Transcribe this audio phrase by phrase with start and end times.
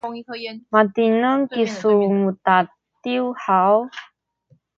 [0.73, 3.75] matineng kisu mudadiw haw?